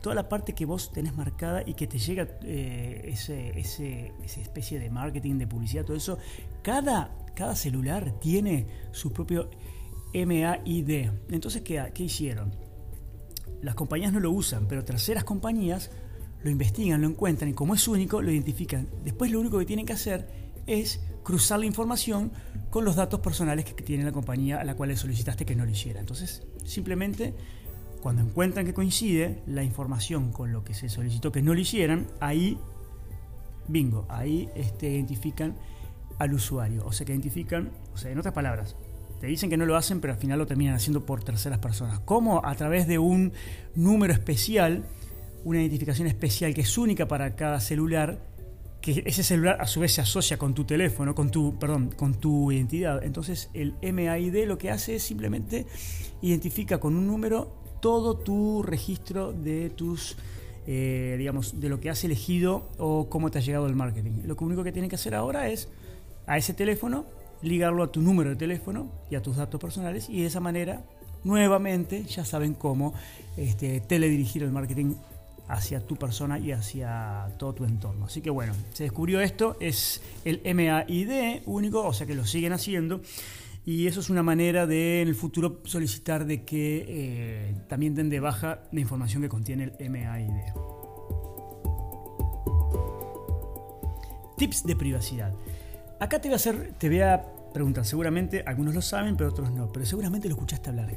toda 0.01 0.15
la 0.15 0.29
parte 0.29 0.55
que 0.55 0.65
vos 0.65 0.93
tenés 0.93 1.15
marcada 1.15 1.63
y 1.65 1.75
que 1.75 1.87
te 1.87 1.99
llega 1.99 2.29
eh, 2.43 3.03
ese, 3.07 3.59
esa 3.59 4.41
especie 4.41 4.79
de 4.79 4.91
marketing, 4.91 5.39
de 5.39 5.47
publicidad, 5.47 5.85
todo 5.85 5.97
eso, 5.97 6.19
cada, 6.63 7.17
cada 7.35 7.55
celular 7.55 8.19
tiene 8.21 8.67
su 8.93 9.13
propio 9.13 9.51
MAID. 10.15 11.11
Entonces, 11.31 11.63
¿qué, 11.63 11.91
¿qué 11.95 12.05
hicieron? 12.05 12.55
Las 13.63 13.75
compañías 13.75 14.13
no 14.13 14.21
lo 14.21 14.31
usan, 14.31 14.69
pero 14.69 14.85
terceras 14.85 15.25
compañías 15.25 15.91
lo 16.43 16.51
investigan, 16.51 17.01
lo 17.01 17.09
encuentran 17.09 17.51
y 17.51 17.55
como 17.55 17.75
es 17.75 17.89
único, 17.89 18.23
lo 18.23 18.31
identifican. 18.31 18.89
Después 19.05 19.31
lo 19.31 19.41
único 19.41 19.59
que 19.59 19.67
tienen 19.67 19.87
que 19.87 19.93
hacer 19.93 20.29
es 20.67 21.01
cruzar 21.25 21.59
la 21.59 21.67
información 21.67 22.31
con 22.71 22.85
los 22.85 22.97
datos 22.97 23.21
personales 23.21 23.65
que 23.65 23.83
tiene 23.83 24.05
la 24.05 24.13
compañía 24.13 24.61
a 24.61 24.65
la 24.65 24.75
cual 24.75 24.91
le 24.91 24.97
solicitaste 24.97 25.45
que 25.45 25.57
no 25.57 25.65
lo 25.65 25.71
hiciera. 25.71 26.01
Entonces, 26.01 26.43
simplemente 26.65 27.35
cuando 28.03 28.23
encuentran 28.23 28.65
que 28.65 28.75
coincide 28.75 29.43
la 29.47 29.63
información 29.63 30.33
con 30.33 30.53
lo 30.53 30.65
que 30.65 30.75
se 30.75 30.89
solicitó 30.89 31.33
que 31.33 31.43
no 31.43 31.55
lo 31.55 31.61
hicieran, 31.61 32.07
ahí, 32.21 32.59
bingo, 33.67 34.07
ahí 34.09 34.49
este, 34.55 34.91
identifican 34.91 35.57
al 36.19 36.35
usuario. 36.35 36.85
O 36.87 36.93
sea, 36.93 37.07
que 37.07 37.13
identifican, 37.13 37.71
o 37.95 37.97
sea, 37.97 38.11
en 38.11 38.19
otras 38.19 38.35
palabras, 38.35 38.77
te 39.21 39.27
dicen 39.27 39.51
que 39.51 39.57
no 39.57 39.67
lo 39.67 39.77
hacen, 39.77 40.01
pero 40.01 40.13
al 40.13 40.19
final 40.19 40.39
lo 40.39 40.47
terminan 40.47 40.75
haciendo 40.75 41.05
por 41.05 41.25
terceras 41.25 41.59
personas. 41.59 42.01
¿Cómo? 42.01 42.45
A 42.45 42.55
través 42.55 42.87
de 42.87 42.99
un 42.99 43.33
número 43.75 44.13
especial, 44.13 44.85
una 45.45 45.61
identificación 45.61 46.07
especial 46.07 46.55
que 46.55 46.61
es 46.61 46.79
única 46.79 47.09
para 47.09 47.35
cada 47.35 47.61
celular, 47.61 48.21
que 48.81 49.03
ese 49.07 49.25
celular 49.25 49.61
a 49.61 49.67
su 49.67 49.81
vez 49.81 49.93
se 49.93 50.01
asocia 50.01 50.39
con 50.39 50.55
tu 50.55 50.65
teléfono, 50.65 51.15
con 51.17 51.31
tu, 51.31 51.59
perdón, 51.59 51.91
con 51.97 52.15
tu 52.15 52.53
identidad. 52.53 53.03
Entonces 53.03 53.51
el 53.55 53.75
MAID 53.83 54.47
lo 54.47 54.57
que 54.57 54.71
hace 54.71 54.97
es 54.97 55.03
simplemente 55.03 55.67
identifica 56.23 56.79
con 56.79 56.95
un 56.95 57.07
número 57.07 57.59
todo 57.81 58.17
tu 58.17 58.63
registro 58.63 59.33
de 59.33 59.71
tus 59.71 60.17
eh, 60.71 61.15
digamos, 61.17 61.61
de 61.61 61.71
lo 61.71 61.81
que 61.81 61.89
has 61.89 62.05
elegido 62.05 62.69
o 62.77 63.09
cómo 63.09 63.31
te 63.31 63.39
ha 63.39 63.41
llegado 63.41 63.67
el 63.67 63.75
marketing. 63.75 64.25
Lo 64.27 64.37
único 64.39 64.63
que 64.63 64.71
tienen 64.71 64.91
que 64.91 64.97
hacer 64.97 65.15
ahora 65.15 65.49
es 65.49 65.69
a 66.27 66.37
ese 66.37 66.53
teléfono 66.53 67.07
ligarlo 67.41 67.83
a 67.83 67.91
tu 67.91 68.03
número 68.03 68.29
de 68.29 68.37
teléfono 68.37 68.91
y 69.11 69.15
a 69.15 69.23
tus 69.23 69.37
datos 69.37 69.59
personales 69.59 70.11
y 70.11 70.21
de 70.21 70.27
esa 70.27 70.41
manera 70.41 70.85
nuevamente 71.25 72.05
ya 72.05 72.23
saben 72.25 72.53
cómo 72.53 72.93
este, 73.39 73.81
teledirigir 73.81 74.43
el 74.43 74.51
marketing 74.51 74.95
hacia 75.49 75.81
tu 75.81 75.97
persona 75.97 76.39
y 76.39 76.53
hacia 76.53 77.33
todo 77.39 77.55
tu 77.55 77.65
entorno. 77.65 78.05
Así 78.05 78.21
que 78.21 78.29
bueno, 78.29 78.53
se 78.75 78.85
descubrió 78.85 79.21
esto, 79.21 79.57
es 79.61 80.03
el 80.27 80.43
MAID 80.55 81.45
único, 81.47 81.87
o 81.87 81.95
sea 81.95 82.07
que 82.07 82.15
lo 82.15 82.27
siguen 82.27 82.53
haciendo. 82.53 83.01
Y 83.69 83.87
eso 83.87 84.01
es 84.01 84.09
una 84.09 84.23
manera 84.23 84.67
de 84.67 85.03
en 85.03 85.09
el 85.09 85.15
futuro 85.15 85.61
solicitar 85.65 86.25
de 86.25 86.43
que 86.43 86.87
eh, 86.89 87.55
también 87.69 87.95
den 87.95 88.09
de 88.09 88.19
baja 88.19 88.63
la 88.73 88.81
información 88.81 89.21
que 89.21 89.29
contiene 89.29 89.75
el 89.79 89.91
MAID. 89.91 90.55
Tips 94.39 94.65
de 94.65 94.75
privacidad. 94.75 95.35
Acá 96.01 96.19
te 96.19 96.29
voy 96.29 96.33
a 96.33 96.37
hacer, 96.37 96.73
te 96.79 96.89
voy 96.89 97.01
a 97.01 97.23
preguntar, 97.53 97.85
seguramente 97.85 98.43
algunos 98.47 98.75
lo 98.75 98.81
saben, 98.81 99.19
pero 99.19 99.29
otros 99.29 99.51
no, 99.51 99.71
pero 99.71 99.85
seguramente 99.85 100.31
lo 100.31 100.37
escuchaste 100.37 100.71
hablar 100.71 100.91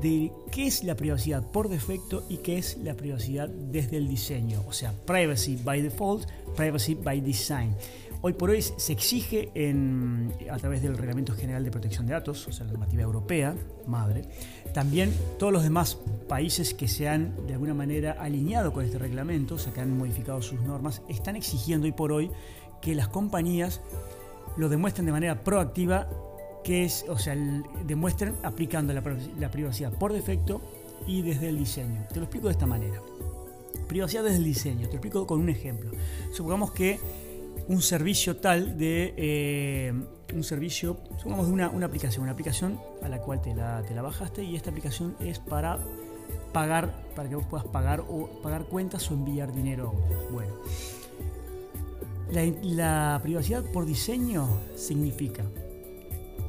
de 0.00 0.30
qué 0.52 0.68
es 0.68 0.84
la 0.84 0.94
privacidad 0.94 1.42
por 1.42 1.68
defecto 1.68 2.24
y 2.28 2.36
qué 2.36 2.58
es 2.58 2.76
la 2.76 2.94
privacidad 2.94 3.48
desde 3.48 3.96
el 3.96 4.06
diseño, 4.06 4.62
o 4.68 4.72
sea, 4.72 4.92
privacy 5.04 5.58
by 5.64 5.82
default, 5.82 6.28
privacy 6.54 6.94
by 6.94 7.20
design. 7.20 7.74
Hoy 8.26 8.32
por 8.32 8.48
hoy 8.48 8.62
se 8.62 8.90
exige 8.90 9.50
en, 9.54 10.32
a 10.50 10.56
través 10.56 10.80
del 10.80 10.96
Reglamento 10.96 11.34
General 11.34 11.62
de 11.62 11.70
Protección 11.70 12.06
de 12.06 12.14
Datos, 12.14 12.48
o 12.48 12.52
sea, 12.52 12.64
la 12.64 12.72
normativa 12.72 13.02
europea, 13.02 13.54
madre, 13.86 14.22
también 14.72 15.12
todos 15.38 15.52
los 15.52 15.62
demás 15.62 15.98
países 16.26 16.72
que 16.72 16.88
se 16.88 17.06
han 17.06 17.46
de 17.46 17.52
alguna 17.52 17.74
manera 17.74 18.12
alineado 18.12 18.72
con 18.72 18.82
este 18.82 18.96
reglamento, 18.96 19.56
o 19.56 19.58
sea, 19.58 19.74
que 19.74 19.82
han 19.82 19.98
modificado 19.98 20.40
sus 20.40 20.58
normas, 20.62 21.02
están 21.06 21.36
exigiendo 21.36 21.84
hoy 21.84 21.92
por 21.92 22.12
hoy 22.12 22.30
que 22.80 22.94
las 22.94 23.08
compañías 23.08 23.82
lo 24.56 24.70
demuestren 24.70 25.04
de 25.04 25.12
manera 25.12 25.44
proactiva 25.44 26.08
que 26.64 26.86
es, 26.86 27.04
o 27.10 27.18
sea, 27.18 27.36
demuestren 27.84 28.36
aplicando 28.42 28.94
la, 28.94 29.50
privacidad 29.50 29.92
por 29.92 30.14
defecto 30.14 30.62
y 31.06 31.20
desde 31.20 31.50
el 31.50 31.58
diseño. 31.58 32.06
Te 32.08 32.20
lo 32.20 32.22
explico 32.22 32.46
de 32.46 32.52
esta 32.52 32.64
manera. 32.64 33.02
Privacidad 33.86 34.24
desde 34.24 34.38
el 34.38 34.44
diseño, 34.44 34.86
te 34.86 34.92
lo 34.92 34.92
explico 34.92 35.26
con 35.26 35.40
un 35.40 35.50
ejemplo. 35.50 35.90
Supongamos 36.32 36.72
que 36.72 36.98
un 37.68 37.82
servicio 37.82 38.36
tal 38.36 38.76
de 38.76 39.14
eh, 39.16 39.92
un 40.34 40.44
servicio, 40.44 40.98
supongamos 41.16 41.46
de 41.46 41.52
una, 41.52 41.68
una, 41.70 41.86
aplicación, 41.86 42.24
una 42.24 42.32
aplicación 42.32 42.80
a 43.02 43.08
la 43.08 43.20
cual 43.20 43.40
te 43.40 43.54
la, 43.54 43.82
te 43.82 43.94
la 43.94 44.02
bajaste 44.02 44.42
y 44.42 44.56
esta 44.56 44.70
aplicación 44.70 45.16
es 45.20 45.38
para 45.38 45.78
pagar, 46.52 46.94
para 47.14 47.28
que 47.28 47.34
vos 47.34 47.46
puedas 47.46 47.66
pagar 47.66 48.00
o 48.00 48.28
pagar 48.42 48.64
cuentas 48.64 49.10
o 49.10 49.14
enviar 49.14 49.52
dinero 49.52 49.88
a 49.88 49.90
otros. 49.90 50.32
Bueno, 50.32 50.54
la, 52.30 53.20
privacidad 53.22 53.62
por 53.64 53.86
diseño 53.86 54.48
significa 54.74 55.44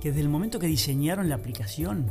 que 0.02 0.10
desde 0.10 0.22
el 0.22 0.30
momento 0.30 0.60
que 0.60 0.68
diseñaron 0.68 1.30
la 1.30 1.36
aplicación 1.36 2.08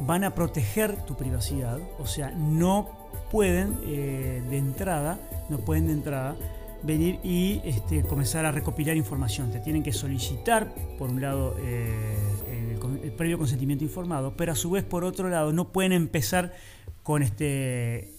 van 0.00 0.24
a 0.24 0.34
proteger 0.34 1.04
tu 1.04 1.16
privacidad, 1.16 1.78
o 1.98 2.06
sea, 2.06 2.30
no 2.30 3.10
pueden 3.30 3.78
eh, 3.84 4.42
de 4.48 4.58
entrada, 4.58 5.18
no 5.48 5.58
pueden 5.58 5.86
de 5.86 5.92
entrada 5.92 6.36
venir 6.82 7.18
y 7.22 7.60
este, 7.64 8.02
comenzar 8.02 8.44
a 8.44 8.52
recopilar 8.52 8.96
información. 8.96 9.50
Te 9.50 9.60
tienen 9.60 9.82
que 9.82 9.92
solicitar, 9.92 10.74
por 10.98 11.10
un 11.10 11.20
lado, 11.20 11.56
eh, 11.60 12.16
el, 12.50 13.04
el, 13.04 13.12
previo 13.12 13.38
consentimiento 13.38 13.84
informado, 13.84 14.34
pero 14.36 14.52
a 14.52 14.56
su 14.56 14.70
vez, 14.70 14.84
por 14.84 15.04
otro 15.04 15.28
lado, 15.28 15.52
no 15.52 15.72
pueden 15.72 15.92
empezar 15.92 16.52
con 17.02 17.22
este 17.22 18.14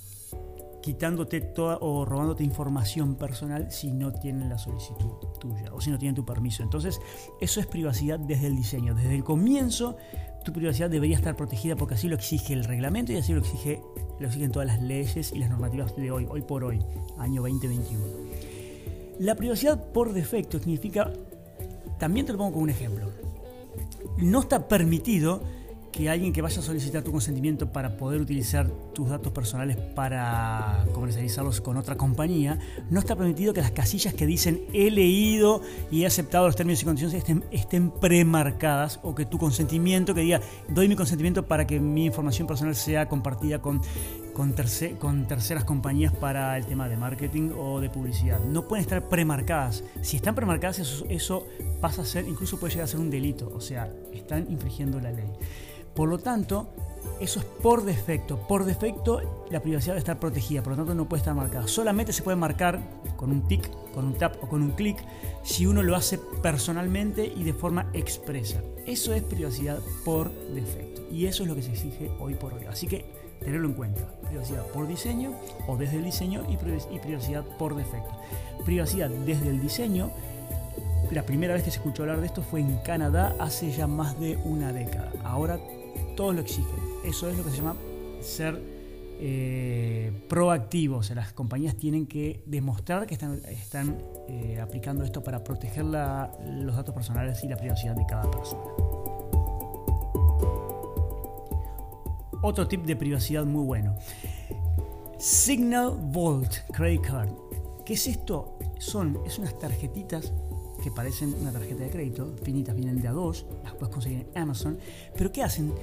quitándote 0.83 1.39
toda 1.39 1.77
o 1.79 2.03
robándote 2.03 2.43
información 2.43 3.15
personal 3.15 3.71
si 3.71 3.91
no 3.91 4.11
tienen 4.11 4.49
la 4.49 4.57
solicitud 4.57 5.13
tuya 5.39 5.73
o 5.73 5.79
si 5.79 5.89
no 5.89 5.97
tienen 5.97 6.13
tu 6.13 6.25
permiso. 6.25 6.61
Entonces, 6.61 6.99
eso 7.39 7.61
es 7.61 7.65
privacidad 7.65 8.19
desde 8.19 8.47
el 8.47 8.55
diseño. 8.57 8.93
Desde 8.93 9.15
el 9.15 9.23
comienzo, 9.23 9.95
tu 10.43 10.51
privacidad 10.51 10.89
debería 10.89 11.15
estar 11.15 11.37
protegida 11.37 11.77
porque 11.77 11.95
así 11.95 12.09
lo 12.09 12.15
exige 12.15 12.53
el 12.53 12.65
reglamento 12.65 13.13
y 13.13 13.15
así 13.15 13.31
lo 13.31 13.39
exige 13.39 13.81
lo 14.19 14.27
exigen 14.27 14.51
todas 14.51 14.67
las 14.67 14.81
leyes 14.81 15.31
y 15.33 15.39
las 15.39 15.49
normativas 15.49 15.95
de 15.95 16.11
hoy, 16.11 16.27
hoy 16.29 16.41
por 16.41 16.63
hoy, 16.63 16.79
año 17.17 17.41
2021. 17.41 18.52
La 19.19 19.35
privacidad 19.35 19.91
por 19.91 20.13
defecto 20.13 20.59
significa, 20.59 21.11
también 21.99 22.25
te 22.25 22.31
lo 22.31 22.37
pongo 22.37 22.53
como 22.53 22.63
un 22.63 22.69
ejemplo, 22.69 23.11
no 24.17 24.41
está 24.41 24.67
permitido 24.67 25.41
que 25.93 26.09
alguien 26.09 26.33
que 26.33 26.41
vaya 26.41 26.59
a 26.59 26.63
solicitar 26.63 27.03
tu 27.03 27.11
consentimiento 27.11 27.71
para 27.71 27.95
poder 27.97 28.19
utilizar 28.19 28.67
tus 28.93 29.09
datos 29.09 29.31
personales 29.31 29.77
para 29.77 30.87
comercializarlos 30.91 31.61
con 31.61 31.77
otra 31.77 31.95
compañía, 31.95 32.59
no 32.89 32.99
está 32.99 33.15
permitido 33.15 33.53
que 33.53 33.61
las 33.61 33.71
casillas 33.71 34.15
que 34.15 34.25
dicen 34.25 34.61
he 34.73 34.89
leído 34.89 35.61
y 35.91 36.01
he 36.01 36.07
aceptado 36.07 36.47
los 36.47 36.55
términos 36.55 36.81
y 36.81 36.85
condiciones 36.85 37.15
estén, 37.15 37.43
estén 37.51 37.91
premarcadas 37.91 38.99
o 39.03 39.13
que 39.13 39.25
tu 39.25 39.37
consentimiento 39.37 40.15
que 40.15 40.21
diga 40.21 40.41
doy 40.67 40.87
mi 40.87 40.95
consentimiento 40.95 41.45
para 41.45 41.67
que 41.67 41.79
mi 41.79 42.05
información 42.05 42.47
personal 42.47 42.75
sea 42.75 43.07
compartida 43.07 43.61
con, 43.61 43.79
con, 44.33 44.53
terceras 44.53 45.63
compañías 45.63 46.13
para 46.13 46.57
el 46.57 46.65
tema 46.65 46.89
de 46.89 46.97
marketing 46.97 47.51
o 47.57 47.79
de 47.79 47.89
publicidad. 47.89 48.39
No 48.39 48.67
pueden 48.67 48.83
estar 48.83 49.07
premarcadas. 49.07 49.83
Si 50.01 50.17
están 50.17 50.35
premarcadas 50.35 50.79
eso, 51.09 51.47
pasa 51.79 52.01
a 52.01 52.05
ser, 52.05 52.27
incluso 52.27 52.59
puede 52.59 52.71
llegar 52.73 52.85
a 52.85 52.87
ser 52.87 52.99
un 52.99 53.09
delito, 53.09 53.51
o 53.53 53.61
sea, 53.61 53.91
están 54.11 54.47
infringiendo 54.49 54.99
la 54.99 55.11
ley. 55.11 55.29
Por 55.95 56.09
lo 56.09 56.17
tanto, 56.17 56.69
eso 57.19 57.39
es 57.39 57.45
por 57.45 57.83
defecto. 57.83 58.47
Por 58.47 58.65
defecto 58.65 59.45
la 59.51 59.61
privacidad 59.61 59.93
debe 59.93 59.99
estar 59.99 60.19
protegida, 60.19 60.63
por 60.63 60.71
lo 60.71 60.77
tanto 60.77 60.95
no 60.95 61.07
puede 61.07 61.19
estar 61.19 61.35
marcada. 61.35 61.67
Solamente 61.67 62.13
se 62.13 62.23
puede 62.23 62.35
marcar 62.35 62.79
con 63.15 63.31
un 63.31 63.47
tick, 63.47 63.69
con 63.93 64.05
un 64.05 64.15
tap 64.15 64.43
o 64.43 64.49
con 64.49 64.63
un 64.63 64.71
clic 64.71 64.97
si 65.43 65.67
uno 65.67 65.83
lo 65.83 65.95
hace 65.95 66.17
personalmente 66.41 67.25
y 67.25 67.43
de 67.43 67.53
forma 67.53 67.89
expresa. 67.93 68.61
Eso 68.87 69.13
es 69.13 69.21
privacidad 69.21 69.79
por 70.03 70.31
defecto 70.53 71.03
y 71.11 71.27
eso 71.27 71.43
es 71.43 71.49
lo 71.49 71.55
que 71.55 71.61
se 71.61 71.71
exige 71.71 72.11
hoy 72.19 72.33
por 72.33 72.53
hoy. 72.53 72.65
Así 72.65 72.87
que 72.87 73.22
tenerlo 73.43 73.67
en 73.67 73.73
cuenta. 73.73 74.01
Privacidad 74.27 74.65
por 74.67 74.87
diseño 74.87 75.33
o 75.67 75.77
desde 75.77 75.97
el 75.97 76.03
diseño 76.03 76.43
y 76.49 76.57
privacidad 76.99 77.43
por 77.57 77.75
defecto. 77.75 78.11
Privacidad 78.65 79.09
desde 79.09 79.49
el 79.49 79.61
diseño 79.61 80.11
la 81.11 81.23
primera 81.23 81.53
vez 81.53 81.63
que 81.63 81.71
se 81.71 81.77
escuchó 81.77 82.03
hablar 82.03 82.21
de 82.21 82.27
esto 82.27 82.41
fue 82.41 82.59
en 82.59 82.77
Canadá 82.77 83.35
hace 83.39 83.71
ya 83.71 83.87
más 83.87 84.19
de 84.19 84.37
una 84.37 84.73
década. 84.73 85.11
Ahora 85.23 85.59
todos 86.15 86.33
lo 86.33 86.41
exigen. 86.41 86.75
Eso 87.05 87.29
es 87.29 87.37
lo 87.37 87.43
que 87.43 87.51
se 87.51 87.57
llama 87.57 87.75
ser 88.21 88.59
eh, 89.19 90.11
proactivo. 90.27 90.97
O 90.97 91.03
sea, 91.03 91.15
las 91.15 91.33
compañías 91.33 91.75
tienen 91.75 92.07
que 92.07 92.41
demostrar 92.45 93.05
que 93.05 93.13
están, 93.13 93.41
están 93.47 94.01
eh, 94.27 94.59
aplicando 94.61 95.03
esto 95.03 95.23
para 95.23 95.43
proteger 95.43 95.85
los 95.85 96.75
datos 96.75 96.95
personales 96.95 97.43
y 97.43 97.47
la 97.47 97.57
privacidad 97.57 97.95
de 97.95 98.05
cada 98.05 98.29
persona. 98.31 98.63
Otro 102.45 102.67
tip 102.67 102.83
de 102.83 102.97
privacidad 102.97 103.45
muy 103.45 103.63
bueno. 103.63 103.95
Signal 105.17 105.97
Vault 106.11 106.51
Credit 106.73 106.99
Card. 106.99 107.29
¿Qué 107.85 107.93
es 107.93 108.05
esto? 108.05 108.59
Son, 108.79 109.17
es 109.25 109.39
unas 109.39 109.57
tarjetitas 109.57 110.33
que 110.83 110.91
parecen 110.91 111.33
una 111.39 111.53
tarjeta 111.53 111.85
de 111.85 111.89
crédito, 111.89 112.35
finitas, 112.43 112.75
vienen 112.75 113.01
de 113.01 113.07
a 113.07 113.13
dos, 113.13 113.45
las 113.63 113.73
puedes 113.75 113.93
conseguir 113.93 114.27
en 114.35 114.41
Amazon, 114.41 114.77
pero 115.17 115.31
¿qué 115.31 115.41
hacen? 115.41 115.73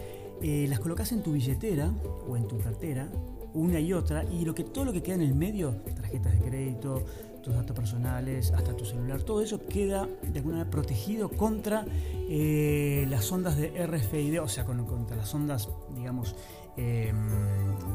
Eh, 0.43 0.67
las 0.69 0.81
colocas 0.81 1.13
en 1.13 1.23
tu 1.23 1.33
billetera 1.33 1.91
o 2.29 2.37
en 2.37 2.47
tu 2.47 2.59
cartera, 2.59 3.09
una 3.55 3.81
y 3.81 3.95
otra, 3.95 4.25
y 4.25 4.45
lo 4.45 4.55
que, 4.55 4.65
todo 4.65 4.85
lo 4.85 4.93
que 4.93 5.03
queda 5.03 5.15
en 5.15 5.23
el 5.23 5.35
medio, 5.35 5.77
tarjetas 5.97 6.39
de 6.39 6.39
crédito, 6.41 7.03
tus 7.43 7.55
datos 7.55 7.75
personales, 7.75 8.53
hasta 8.53 8.77
tu 8.77 8.85
celular, 8.85 9.23
todo 9.23 9.43
eso 9.43 9.61
queda 9.67 10.07
de 10.23 10.39
alguna 10.39 10.59
manera 10.59 10.71
protegido 10.71 11.29
contra 11.29 11.85
eh, 12.29 13.07
las 13.09 13.31
ondas 13.33 13.57
de 13.57 13.87
RFID, 13.87 14.43
o 14.43 14.49
sea, 14.49 14.65
contra 14.65 15.17
las 15.17 15.35
ondas, 15.35 15.69
digamos, 15.95 16.37
em, 16.77 17.17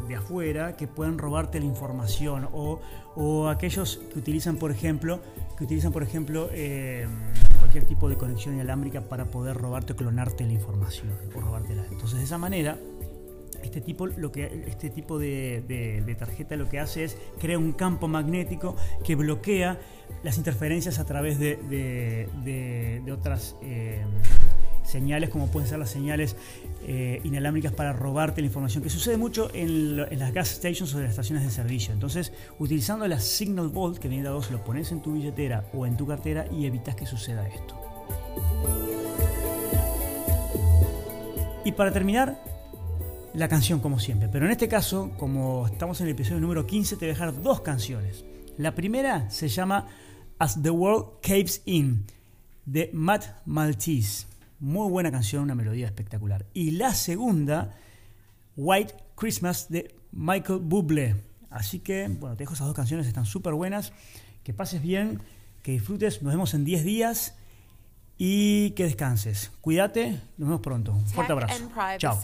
de 0.08 0.16
afuera 0.16 0.75
que 0.75 0.88
puedan 0.88 1.18
robarte 1.18 1.60
la 1.60 1.66
información 1.66 2.48
o, 2.52 2.80
o, 3.16 3.48
aquellos 3.48 3.98
que 4.12 4.20
utilizan, 4.20 4.58
por 4.58 4.72
ejemplo, 4.72 5.22
que 5.58 5.64
utilizan, 5.64 5.92
por 5.92 6.04
ejemplo, 6.04 6.50
em, 6.52 7.10
cualquier 7.60 7.86
tipo 7.86 8.10
de 8.10 8.16
conexión 8.16 8.56
inalámbrica 8.56 9.02
para 9.02 9.25
poder 9.25 9.58
robarte 9.58 9.94
o 9.94 9.96
clonarte 9.96 10.46
la 10.46 10.54
información 10.54 11.10
o 11.36 11.40
robártela. 11.40 11.86
Entonces, 11.92 12.20
de 12.20 12.25
esa 12.25 12.38
manera, 12.38 12.78
este 13.65 13.81
tipo, 13.81 14.07
lo 14.07 14.31
que, 14.31 14.65
este 14.67 14.89
tipo 14.89 15.19
de, 15.19 16.15
tarjeta 16.17 16.55
lo 16.55 16.69
que 16.69 16.79
hace 16.79 17.03
es 17.03 17.17
crear 17.39 17.57
un 17.57 17.74
campo 17.74 18.07
magnético 18.07 18.75
que 19.03 19.15
bloquea 19.15 19.79
las 20.24 20.38
interferencias 20.38 21.00
a 21.00 21.05
través 21.05 21.39
de, 21.39 23.01
otras 23.12 23.55
eh, 23.62 24.03
señales, 24.84 25.29
como 25.29 25.48
pueden 25.48 25.67
ser 25.67 25.79
las 25.79 25.89
señales 25.89 26.36
eh, 26.84 27.19
inalámbricas 27.24 27.74
para 27.74 27.93
robarte 27.93 28.41
la 28.41 28.48
información, 28.48 28.84
que 28.84 28.89
sucede 28.89 29.17
mucho 29.17 29.50
en, 29.53 29.98
las 29.98 30.31
gas 30.34 30.50
stations 30.50 30.93
o 30.93 30.98
en 30.98 31.03
las 31.03 31.12
estaciones 31.12 31.43
de 31.43 31.51
servicio. 31.51 31.93
Entonces, 31.93 32.31
utilizando 32.60 33.07
la 33.07 33.19
Signal 33.19 33.69
Vault 33.69 33.98
que 33.98 34.07
viene 34.07 34.24
de 34.24 34.29
dos, 34.29 34.51
lo 34.51 34.63
pones 34.63 34.91
en 34.91 35.01
tu 35.01 35.13
billetera 35.13 35.65
o 35.74 35.86
en 35.86 35.98
tu 35.98 36.05
cartera 36.05 36.45
y 36.51 36.65
evitas 36.65 36.95
que 36.95 37.05
suceda 37.05 37.48
esto. 37.48 37.81
Y 41.65 41.72
para 41.72 41.91
terminar, 41.91 42.39
la 43.36 43.48
canción 43.48 43.80
como 43.80 44.00
siempre. 44.00 44.30
Pero 44.30 44.46
en 44.46 44.51
este 44.51 44.68
caso, 44.68 45.12
como 45.18 45.68
estamos 45.68 46.00
en 46.01 46.08
el 46.08 46.13
episodio 46.13 46.39
número 46.39 46.65
15, 46.65 46.96
te 46.96 47.06
voy 47.06 47.10
a 47.10 47.13
dejar 47.13 47.42
dos 47.42 47.62
canciones. 47.62 48.25
La 48.58 48.74
primera 48.74 49.30
se 49.30 49.50
llama 49.50 49.88
As 50.39 50.62
the 50.62 50.70
World 50.70 51.20
Caves 51.22 51.62
In, 51.65 52.06
de 52.65 52.89
Matt 52.94 53.25
Maltese. 53.46 54.27
Muy 54.60 54.89
buena 54.89 55.12
canción, 55.12 55.44
una 55.44 55.56
melodía 55.56 55.86
espectacular. 55.86 56.46
Y 56.54 56.72
la 56.72 56.94
segunda, 56.94 57.75
White 58.56 58.96
Christmas, 59.15 59.68
de 59.70 59.96
Michael 60.12 60.60
Bublé. 60.60 61.15
Así 61.50 61.80
que, 61.80 62.08
bueno, 62.08 62.36
te 62.36 62.44
dejo 62.44 62.54
esas 62.54 62.68
dos 62.68 62.75
canciones, 62.75 63.06
están 63.06 63.25
súper 63.25 63.54
buenas. 63.54 63.92
Que 64.44 64.54
pases 64.54 64.82
bien, 64.82 65.22
que 65.62 65.74
disfrutes. 65.74 66.22
Nos 66.22 66.34
vemos 66.34 66.54
en 66.54 66.63
10 66.63 66.84
días 66.86 67.36
y 68.17 68.72
que 68.72 68.84
descanses. 68.84 69.51
Cuídate, 69.62 70.12
nos 70.38 70.50
vemos 70.50 70.62
pronto. 70.62 70.91
Un 70.93 71.05
fuerte 71.07 71.34
abrazo. 71.34 71.53
Chao. 72.00 72.19